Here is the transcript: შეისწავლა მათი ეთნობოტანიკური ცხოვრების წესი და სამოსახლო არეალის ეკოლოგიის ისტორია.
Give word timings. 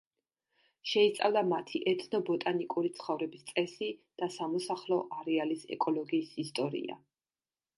შეისწავლა 0.91 1.41
მათი 1.49 1.81
ეთნობოტანიკური 1.91 2.91
ცხოვრების 3.01 3.43
წესი 3.51 3.91
და 4.23 4.31
სამოსახლო 4.37 4.99
არეალის 5.19 5.67
ეკოლოგიის 5.77 6.33
ისტორია. 6.47 6.99